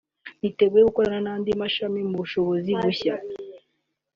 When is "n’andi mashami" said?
1.25-1.99